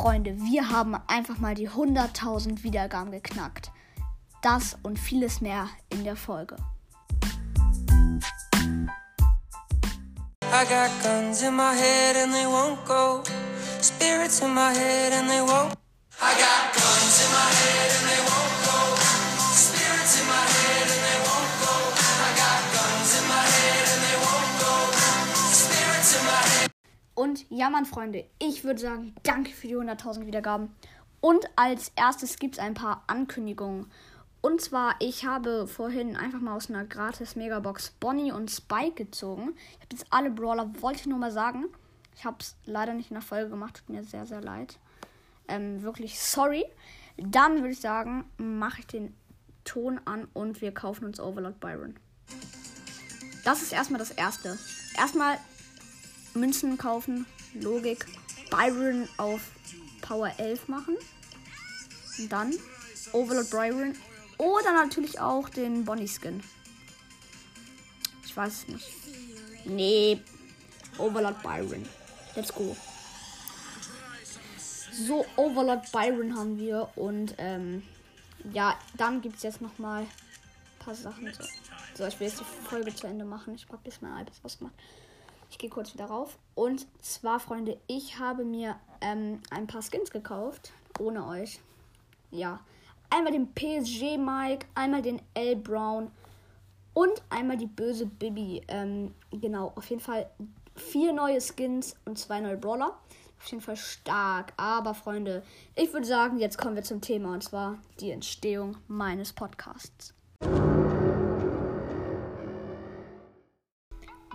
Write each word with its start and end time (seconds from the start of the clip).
Freunde, 0.00 0.36
wir 0.38 0.68
haben 0.70 0.94
einfach 1.08 1.38
mal 1.40 1.56
die 1.56 1.68
100.000 1.68 2.62
Wiedergaben 2.62 3.10
geknackt. 3.10 3.72
Das 4.42 4.76
und 4.84 4.96
vieles 4.96 5.40
mehr 5.40 5.68
in 5.88 6.04
der 6.04 6.14
Folge. 6.14 6.54
I 10.44 10.64
in 11.42 11.56
my 11.56 11.74
head 11.74 12.16
and 12.16 12.32
they 12.32 12.46
won't 12.46 12.78
go. 12.86 13.24
Spirits 13.80 14.40
in 14.40 14.54
my 14.54 14.72
head 14.72 15.12
and 15.14 15.28
they 15.28 15.40
won't. 15.40 15.74
I 16.22 16.32
got 16.38 16.70
in 16.78 17.30
my 17.34 17.50
head 17.58 17.90
and 17.98 18.06
they 18.06 18.22
won't 18.22 18.54
go. 18.62 18.78
Spirits 19.50 20.20
in 20.20 20.26
my 20.28 20.46
head 20.54 20.86
and 20.94 21.02
they 21.08 21.18
won't 21.26 21.52
go. 21.58 21.74
I 22.22 22.30
in 23.18 23.24
my 23.26 23.44
head 23.50 23.86
and 23.92 24.02
they 24.06 24.16
won't 24.22 24.52
go. 24.62 24.74
Spirits 25.50 26.14
in 26.16 26.24
my 26.24 26.30
head. 26.30 26.67
Und 27.18 27.46
ja, 27.50 27.68
Mann, 27.68 27.84
Freunde, 27.84 28.26
ich 28.38 28.62
würde 28.62 28.78
sagen, 28.78 29.12
danke 29.24 29.50
für 29.50 29.66
die 29.66 29.76
100.000 29.76 30.26
Wiedergaben. 30.26 30.70
Und 31.20 31.50
als 31.56 31.90
erstes 31.96 32.38
gibt 32.38 32.54
es 32.54 32.60
ein 32.60 32.74
paar 32.74 33.02
Ankündigungen. 33.08 33.90
Und 34.40 34.60
zwar, 34.60 34.94
ich 35.00 35.24
habe 35.24 35.66
vorhin 35.66 36.14
einfach 36.14 36.38
mal 36.38 36.54
aus 36.54 36.70
einer 36.70 36.84
gratis 36.84 37.34
Megabox 37.34 37.90
Bonnie 37.98 38.30
und 38.30 38.52
Spike 38.52 39.04
gezogen. 39.04 39.56
Ich 39.72 39.80
habe 39.80 39.88
jetzt 39.90 40.06
alle 40.10 40.30
Brawler, 40.30 40.70
wollte 40.80 41.00
ich 41.00 41.06
nur 41.06 41.18
mal 41.18 41.32
sagen. 41.32 41.64
Ich 42.14 42.24
habe 42.24 42.36
es 42.38 42.54
leider 42.66 42.94
nicht 42.94 43.10
in 43.10 43.14
der 43.14 43.22
Folge 43.22 43.50
gemacht, 43.50 43.78
tut 43.78 43.88
mir 43.88 44.04
sehr, 44.04 44.24
sehr 44.24 44.40
leid. 44.40 44.78
Ähm, 45.48 45.82
wirklich 45.82 46.20
sorry. 46.20 46.64
Dann 47.16 47.56
würde 47.56 47.70
ich 47.70 47.80
sagen, 47.80 48.30
mache 48.36 48.78
ich 48.78 48.86
den 48.86 49.12
Ton 49.64 50.00
an 50.04 50.28
und 50.34 50.60
wir 50.60 50.72
kaufen 50.72 51.04
uns 51.04 51.18
Overlord 51.18 51.58
Byron. 51.58 51.96
Das 53.44 53.60
ist 53.60 53.72
erstmal 53.72 53.98
das 53.98 54.12
Erste. 54.12 54.56
Erstmal 54.96 55.36
Münzen 56.38 56.78
kaufen, 56.78 57.26
Logik, 57.54 58.06
Byron 58.50 59.08
auf 59.16 59.40
Power 60.00 60.32
11 60.38 60.68
machen. 60.68 60.96
Und 62.18 62.32
dann 62.32 62.54
Overlord 63.12 63.50
Byron 63.50 63.94
oder 64.38 64.72
natürlich 64.72 65.20
auch 65.20 65.48
den 65.48 65.84
Bonnie 65.84 66.08
Skin. 66.08 66.42
Ich 68.24 68.36
weiß 68.36 68.68
nicht. 68.68 68.88
Nee. 69.64 70.20
Overlord 70.98 71.42
Byron. 71.42 71.84
Let's 72.34 72.52
go. 72.52 72.76
So, 74.92 75.24
Overlord 75.36 75.90
Byron 75.92 76.36
haben 76.36 76.58
wir. 76.58 76.88
Und 76.96 77.34
ähm, 77.38 77.82
ja, 78.52 78.76
dann 78.96 79.20
gibt 79.20 79.36
es 79.36 79.42
jetzt 79.42 79.60
nochmal 79.60 80.02
ein 80.02 80.08
paar 80.78 80.94
Sachen. 80.94 81.32
So. 81.32 81.44
so, 81.94 82.06
ich 82.06 82.18
will 82.20 82.28
jetzt 82.28 82.40
die 82.40 82.68
Folge 82.68 82.94
zu 82.94 83.06
Ende 83.06 83.24
machen. 83.24 83.54
Ich 83.54 83.66
habe 83.68 83.78
bis 83.84 84.00
mein 84.00 84.22
iPad 84.22 84.34
ausgemacht. 84.42 84.74
Ich 85.50 85.58
gehe 85.58 85.70
kurz 85.70 85.94
wieder 85.94 86.06
rauf. 86.06 86.38
Und 86.54 86.86
zwar, 87.00 87.40
Freunde, 87.40 87.78
ich 87.86 88.18
habe 88.18 88.44
mir 88.44 88.76
ähm, 89.00 89.40
ein 89.50 89.66
paar 89.66 89.82
Skins 89.82 90.10
gekauft. 90.10 90.72
Ohne 90.98 91.26
euch. 91.26 91.60
Ja. 92.30 92.60
Einmal 93.10 93.32
den 93.32 93.54
PSG 93.54 94.18
Mike, 94.18 94.66
einmal 94.74 95.00
den 95.00 95.22
L 95.32 95.56
Brown 95.56 96.10
und 96.92 97.22
einmal 97.30 97.56
die 97.56 97.66
böse 97.66 98.04
Bibi. 98.04 98.62
Ähm, 98.68 99.14
genau, 99.30 99.72
auf 99.76 99.88
jeden 99.88 100.02
Fall 100.02 100.28
vier 100.74 101.12
neue 101.12 101.40
Skins 101.40 101.96
und 102.04 102.18
zwei 102.18 102.40
neue 102.40 102.56
Brawler. 102.56 102.98
Auf 103.38 103.46
jeden 103.46 103.62
Fall 103.62 103.76
stark. 103.76 104.52
Aber 104.56 104.94
Freunde, 104.94 105.42
ich 105.74 105.92
würde 105.92 106.06
sagen, 106.06 106.38
jetzt 106.38 106.58
kommen 106.58 106.74
wir 106.74 106.82
zum 106.82 107.00
Thema 107.00 107.32
und 107.32 107.44
zwar 107.44 107.78
die 108.00 108.10
Entstehung 108.10 108.76
meines 108.88 109.32
Podcasts. 109.32 110.12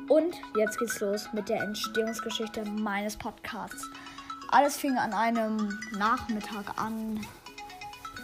Und 0.08 0.36
jetzt 0.58 0.78
geht's 0.80 1.00
los 1.00 1.30
mit 1.34 1.50
der 1.50 1.62
Entstehungsgeschichte 1.62 2.66
meines 2.66 3.16
Podcasts. 3.16 3.90
Alles 4.50 4.78
fing 4.78 4.98
an 4.98 5.14
einem 5.14 5.80
Nachmittag 5.98 6.78
an, 6.78 7.26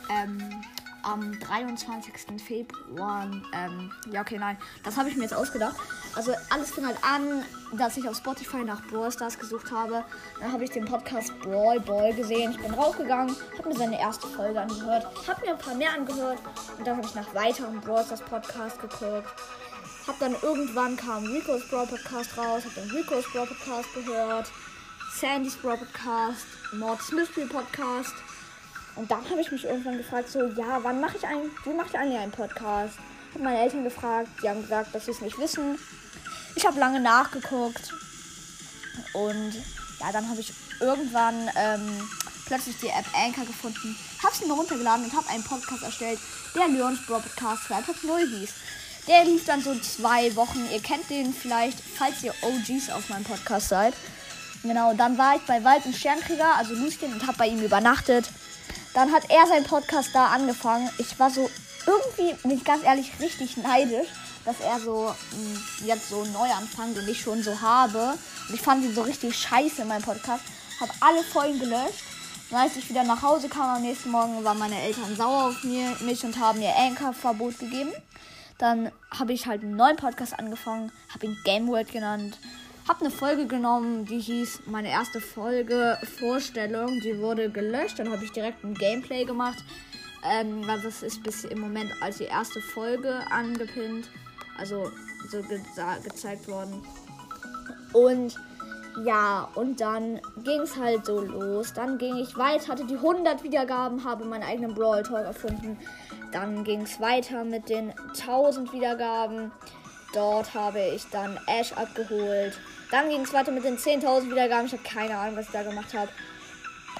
ähm, 0.09 0.61
am 1.03 1.39
23. 1.39 2.39
Februar. 2.39 3.27
Ähm, 3.53 3.91
ja, 4.11 4.21
okay, 4.21 4.37
nein, 4.37 4.57
das 4.83 4.97
habe 4.97 5.09
ich 5.09 5.15
mir 5.15 5.23
jetzt 5.23 5.33
ausgedacht. 5.33 5.75
Also 6.15 6.33
alles 6.49 6.71
fing 6.71 6.85
halt 6.85 6.97
an, 7.03 7.43
dass 7.77 7.97
ich 7.97 8.07
auf 8.07 8.17
Spotify 8.17 8.63
nach 8.63 8.85
Brawl 8.87 9.11
Stars 9.11 9.39
gesucht 9.39 9.71
habe. 9.71 10.03
Dann 10.39 10.51
habe 10.51 10.63
ich 10.63 10.71
den 10.71 10.85
Podcast 10.85 11.33
Brawl 11.39 11.79
Ball 11.79 12.13
gesehen. 12.13 12.51
Ich 12.51 12.59
bin 12.59 12.73
rausgegangen, 12.73 13.35
habe 13.57 13.69
mir 13.69 13.75
seine 13.75 13.99
erste 13.99 14.27
Folge 14.27 14.59
angehört, 14.59 15.07
habe 15.27 15.41
mir 15.41 15.51
ein 15.51 15.57
paar 15.57 15.75
mehr 15.75 15.93
angehört 15.93 16.39
und 16.77 16.85
dann 16.85 16.97
habe 16.97 17.07
ich 17.07 17.15
nach 17.15 17.33
weiteren 17.33 17.79
Brawl 17.81 18.03
Stars 18.03 18.21
Podcast 18.21 18.81
geguckt. 18.81 19.29
Hab 20.09 20.17
dann 20.17 20.35
irgendwann 20.41 20.97
kam 20.97 21.23
Rico's 21.23 21.61
Brawl 21.69 21.85
Podcast 21.85 22.35
raus, 22.35 22.63
hab 22.65 22.73
dann 22.73 22.89
Rico's 22.89 23.25
Brawl 23.31 23.45
Podcast 23.45 23.93
gehört, 23.93 24.47
Sandy's 25.15 25.55
Brawl 25.55 25.77
Podcast, 25.77 26.47
Mords 26.73 27.11
Mystery 27.11 27.45
Podcast. 27.45 28.15
Und 28.95 29.11
dann 29.11 29.23
habe 29.29 29.39
ich 29.39 29.51
mich 29.51 29.65
irgendwann 29.65 29.99
gefragt, 29.99 30.29
so, 30.29 30.47
ja, 30.47 30.79
wann 30.81 30.99
mache 30.99 31.17
ich 31.17 31.27
einen, 31.27 31.51
wie 31.63 31.73
mache 31.75 31.89
ich 31.89 31.95
eigentlich 31.95 32.17
einen 32.17 32.31
Podcast? 32.31 32.95
Hab 33.35 33.41
meine 33.43 33.59
Eltern 33.59 33.83
gefragt, 33.83 34.29
die 34.41 34.49
haben 34.49 34.63
gesagt, 34.63 34.95
dass 34.95 35.05
sie 35.05 35.11
es 35.11 35.21
nicht 35.21 35.37
wissen. 35.37 35.77
Ich 36.55 36.65
habe 36.65 36.79
lange 36.79 36.99
nachgeguckt 36.99 37.93
und 39.13 39.53
ja, 39.99 40.11
dann 40.11 40.27
habe 40.27 40.41
ich 40.41 40.51
irgendwann 40.79 41.51
ähm, 41.55 42.09
plötzlich 42.47 42.77
die 42.79 42.87
App 42.87 43.05
Anchor 43.13 43.45
gefunden, 43.45 43.95
habe 44.23 44.35
sie 44.35 44.47
mir 44.47 44.53
runtergeladen 44.53 45.05
und 45.05 45.15
habe 45.15 45.29
einen 45.29 45.43
Podcast 45.43 45.83
erstellt, 45.83 46.19
der 46.55 46.67
Leons 46.67 47.05
Brawl 47.05 47.21
Podcast 47.21 47.69
2.0 47.69 48.27
hieß. 48.27 48.53
Der 49.07 49.25
lief 49.25 49.45
dann 49.45 49.61
so 49.61 49.73
zwei 49.79 50.35
Wochen. 50.35 50.67
Ihr 50.71 50.81
kennt 50.81 51.09
den 51.09 51.33
vielleicht, 51.33 51.79
falls 51.79 52.23
ihr 52.23 52.33
OGs 52.41 52.89
auf 52.91 53.09
meinem 53.09 53.23
Podcast 53.23 53.69
seid. 53.69 53.93
Genau, 54.63 54.93
dann 54.93 55.17
war 55.17 55.35
ich 55.35 55.41
bei 55.43 55.63
Wald 55.63 55.85
und 55.85 55.95
Sternkrieger, 55.95 56.55
also 56.55 56.73
Lucien, 56.73 57.13
und 57.13 57.25
habe 57.25 57.37
bei 57.37 57.47
ihm 57.47 57.61
übernachtet. 57.61 58.29
Dann 58.93 59.11
hat 59.11 59.23
er 59.29 59.47
seinen 59.47 59.65
Podcast 59.65 60.09
da 60.13 60.27
angefangen. 60.27 60.89
Ich 60.97 61.17
war 61.19 61.29
so 61.29 61.49
irgendwie, 61.85 62.35
bin 62.47 62.63
ganz 62.63 62.83
ehrlich, 62.83 63.11
richtig 63.19 63.57
neidisch, 63.57 64.07
dass 64.45 64.59
er 64.59 64.79
so 64.79 65.15
mh, 65.31 65.85
jetzt 65.85 66.09
so 66.09 66.25
neu 66.25 66.51
anfängt 66.51 66.97
und 66.97 67.07
ich 67.07 67.21
schon 67.21 67.41
so 67.41 67.59
habe. 67.61 68.15
Und 68.47 68.55
ich 68.55 68.61
fand 68.61 68.83
ihn 68.83 68.93
so 68.93 69.01
richtig 69.01 69.35
scheiße 69.37 69.83
in 69.83 69.87
meinem 69.87 70.03
Podcast. 70.03 70.43
Habe 70.79 70.91
alle 70.99 71.23
Folgen 71.23 71.59
gelöscht. 71.59 72.03
Und 72.49 72.57
als 72.57 72.75
ich 72.75 72.89
wieder 72.89 73.03
nach 73.03 73.21
Hause 73.21 73.47
kam 73.47 73.75
am 73.75 73.81
nächsten 73.81 74.09
Morgen, 74.09 74.43
waren 74.43 74.57
meine 74.57 74.81
Eltern 74.81 75.15
sauer 75.15 75.49
auf 75.49 75.63
mich 75.63 76.23
und 76.23 76.37
haben 76.39 76.59
mir 76.59 76.75
Anchor-Verbot 76.75 77.59
gegeben. 77.59 77.91
Dann 78.59 78.91
habe 79.09 79.33
ich 79.33 79.47
halt 79.47 79.63
einen 79.63 79.75
neuen 79.75 79.95
Podcast 79.95 80.37
angefangen, 80.37 80.91
habe 81.13 81.25
ihn 81.25 81.37
Game 81.43 81.67
World 81.67 81.91
genannt, 81.91 82.37
habe 82.87 83.01
eine 83.01 83.11
Folge 83.11 83.47
genommen, 83.47 84.05
die 84.05 84.19
hieß 84.19 84.63
meine 84.65 84.89
erste 84.89 85.21
Folge 85.21 85.97
Vorstellung, 86.19 86.99
die 86.99 87.17
wurde 87.19 87.49
gelöscht, 87.49 87.99
dann 87.99 88.11
habe 88.11 88.23
ich 88.23 88.31
direkt 88.31 88.63
ein 88.63 88.73
Gameplay 88.73 89.23
gemacht, 89.23 89.63
ähm, 90.23 90.67
weil 90.67 90.81
das 90.81 91.03
ist 91.03 91.23
bis 91.23 91.45
im 91.45 91.59
Moment 91.59 91.91
als 92.01 92.17
die 92.17 92.25
erste 92.25 92.59
Folge 92.61 93.19
angepinnt, 93.31 94.09
also 94.57 94.91
so 95.29 95.41
ge 95.41 95.61
gezeigt 96.03 96.47
worden. 96.47 96.83
Und 97.93 98.35
ja, 99.03 99.47
und 99.55 99.81
dann 99.81 100.19
ging 100.43 100.61
es 100.61 100.75
halt 100.77 101.05
so 101.05 101.19
los. 101.21 101.73
Dann 101.73 101.97
ging 101.97 102.17
ich 102.17 102.37
weiter, 102.37 102.69
hatte 102.69 102.85
die 102.85 102.95
100 102.95 103.43
Wiedergaben, 103.43 104.03
habe 104.03 104.25
meinen 104.25 104.43
eigenen 104.43 104.73
Brawl 104.73 105.03
Talk 105.03 105.25
erfunden. 105.25 105.77
Dann 106.31 106.63
ging 106.63 106.81
es 106.81 106.99
weiter 106.99 107.43
mit 107.43 107.69
den 107.69 107.93
1000 108.09 108.71
Wiedergaben. 108.73 109.51
Dort 110.13 110.53
habe 110.53 110.79
ich 110.79 111.05
dann 111.11 111.39
Ash 111.47 111.73
abgeholt. 111.73 112.59
Dann 112.91 113.09
ging 113.09 113.21
es 113.21 113.33
weiter 113.33 113.51
mit 113.51 113.63
den 113.63 113.77
10.000 113.77 114.31
Wiedergaben. 114.31 114.65
Ich 114.65 114.73
habe 114.73 114.83
keine 114.83 115.17
Ahnung, 115.17 115.35
was 115.35 115.45
ich 115.45 115.51
da 115.51 115.63
gemacht 115.63 115.93
habe. 115.93 116.09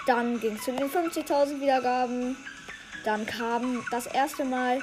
Dann 0.05 0.39
ging 0.39 0.55
es 0.55 0.63
zu 0.63 0.71
den 0.71 0.89
50.000 0.89 1.59
Wiedergaben. 1.59 2.37
Dann 3.03 3.25
kam 3.25 3.83
das 3.91 4.05
erste 4.05 4.45
Mal 4.45 4.79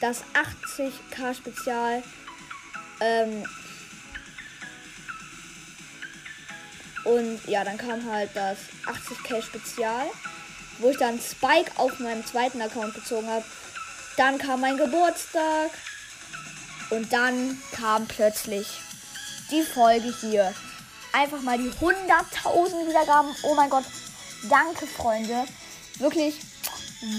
das 0.00 0.24
80k 0.34 1.34
Spezial. 1.34 2.02
Ähm, 3.00 3.44
und 7.04 7.40
ja, 7.46 7.64
dann 7.64 7.78
kam 7.78 8.10
halt 8.10 8.30
das 8.34 8.58
80k 8.86 9.42
Spezial 9.42 10.06
wo 10.78 10.90
ich 10.90 10.96
dann 10.96 11.20
Spike 11.20 11.72
auf 11.76 11.98
meinem 11.98 12.24
zweiten 12.24 12.60
Account 12.62 12.94
gezogen 12.94 13.28
habe. 13.28 13.44
Dann 14.16 14.38
kam 14.38 14.60
mein 14.60 14.76
Geburtstag 14.76 15.70
und 16.90 17.12
dann 17.12 17.60
kam 17.72 18.06
plötzlich 18.06 18.66
die 19.50 19.62
Folge 19.62 20.12
hier. 20.20 20.52
Einfach 21.12 21.40
mal 21.42 21.58
die 21.58 21.70
100.000 21.70 22.88
Wiedergaben. 22.88 23.34
Oh 23.42 23.54
mein 23.54 23.70
Gott. 23.70 23.84
Danke, 24.48 24.86
Freunde. 24.86 25.44
Wirklich 25.98 26.36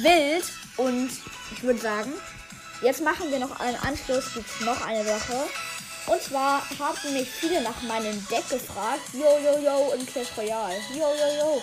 wild. 0.02 0.46
Und 0.78 1.12
ich 1.52 1.64
würde 1.64 1.80
sagen, 1.80 2.14
jetzt 2.82 3.02
machen 3.02 3.32
wir 3.32 3.40
noch 3.40 3.60
einen 3.60 3.78
Anschluss. 3.78 4.34
Gibt 4.34 4.62
noch 4.62 4.86
eine 4.86 5.04
Sache. 5.04 5.48
Und 6.10 6.22
zwar 6.24 6.64
haben 6.80 7.14
mich 7.14 7.30
viele 7.30 7.62
nach 7.62 7.82
meinem 7.84 8.26
Deck 8.30 8.50
gefragt. 8.50 9.02
Yo, 9.14 9.20
yo, 9.20 9.60
yo, 9.64 9.94
in 9.94 10.06
Clash 10.08 10.30
Royale. 10.36 10.76
Yo, 10.92 11.06
yo, 11.06 11.38
yo. 11.38 11.62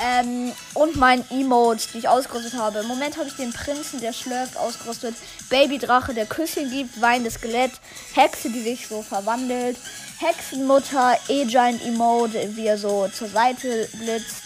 Ähm, 0.00 0.52
und 0.74 0.94
mein 0.94 1.28
Emote, 1.30 1.88
die 1.92 1.98
ich 1.98 2.08
ausgerüstet 2.08 2.54
habe. 2.54 2.78
Im 2.78 2.86
Moment 2.86 3.16
habe 3.16 3.28
ich 3.28 3.34
den 3.34 3.52
Prinzen, 3.52 4.00
der 4.00 4.12
schlürft, 4.12 4.56
ausgerüstet. 4.56 5.16
Babydrache, 5.50 6.14
der 6.14 6.26
Küsschen 6.26 6.70
gibt. 6.70 7.00
Weinendes 7.00 7.34
Skelett. 7.34 7.72
Hexe, 8.14 8.50
die 8.50 8.62
sich 8.62 8.86
so 8.86 9.02
verwandelt. 9.02 9.76
Hexenmutter, 10.18 11.18
E-Giant 11.28 11.84
Emote, 11.84 12.56
wie 12.56 12.66
er 12.66 12.78
so 12.78 13.08
zur 13.08 13.28
Seite 13.28 13.88
blitzt. 13.94 14.42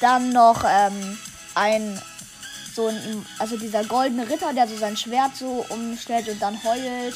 Dann 0.00 0.32
noch 0.32 0.64
ähm, 0.68 1.16
ein 1.54 2.02
so 2.74 2.88
ein, 2.88 3.24
also 3.38 3.56
dieser 3.56 3.84
goldene 3.84 4.28
Ritter, 4.28 4.52
der 4.52 4.68
so 4.68 4.76
sein 4.76 4.96
Schwert 4.96 5.36
so 5.36 5.64
umstellt 5.70 6.28
und 6.28 6.42
dann 6.42 6.62
heult. 6.62 7.14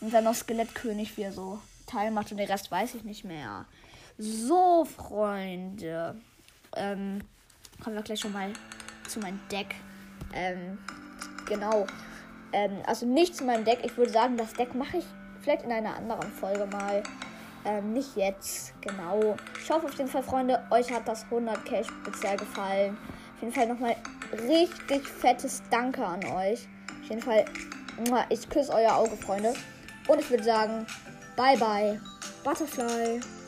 Und 0.00 0.12
dann 0.12 0.24
noch 0.24 0.34
Skelettkönig, 0.34 1.16
wie 1.16 1.22
er 1.22 1.32
so 1.32 1.60
Teil 1.86 2.10
macht 2.10 2.30
und 2.30 2.38
den 2.38 2.48
Rest 2.48 2.70
weiß 2.70 2.94
ich 2.94 3.04
nicht 3.04 3.24
mehr. 3.24 3.64
So, 4.18 4.84
Freunde. 4.84 6.16
Ähm, 6.76 7.20
kommen 7.82 7.96
wir 7.96 8.02
gleich 8.02 8.20
schon 8.20 8.32
mal 8.32 8.52
zu 9.08 9.20
meinem 9.20 9.40
Deck. 9.50 9.74
Ähm, 10.34 10.78
genau. 11.46 11.86
Ähm, 12.52 12.82
also 12.86 13.06
nicht 13.06 13.36
zu 13.36 13.44
meinem 13.44 13.64
Deck. 13.64 13.80
Ich 13.84 13.96
würde 13.96 14.12
sagen, 14.12 14.36
das 14.36 14.52
Deck 14.52 14.74
mache 14.74 14.98
ich 14.98 15.04
vielleicht 15.40 15.62
in 15.62 15.72
einer 15.72 15.96
anderen 15.96 16.30
Folge 16.32 16.66
mal. 16.66 17.02
Ähm, 17.64 17.92
nicht 17.92 18.16
jetzt, 18.16 18.72
genau. 18.80 19.36
Ich 19.60 19.70
hoffe 19.70 19.86
auf 19.86 19.94
jeden 19.98 20.08
Fall, 20.08 20.22
Freunde, 20.22 20.62
euch 20.70 20.92
hat 20.92 21.08
das 21.08 21.26
100k 21.26 21.84
speziell 21.84 22.36
gefallen. 22.36 22.96
Auf 23.34 23.42
jeden 23.42 23.52
Fall 23.52 23.66
nochmal 23.66 23.96
richtig 24.48 25.06
fettes 25.06 25.62
Danke 25.70 26.04
an 26.04 26.24
euch. 26.24 26.66
Auf 27.02 27.10
jeden 27.10 27.22
Fall, 27.22 27.44
ich 28.30 28.48
küsse 28.48 28.72
euer 28.72 28.94
Auge, 28.94 29.16
Freunde. 29.16 29.54
Und 30.08 30.20
ich 30.20 30.28
würde 30.30 30.42
sagen, 30.42 30.86
bye 31.36 31.56
bye, 31.56 32.00
Butterfly. 32.42 33.20